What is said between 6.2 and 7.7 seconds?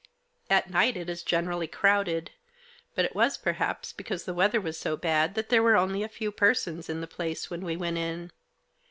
persons in the place when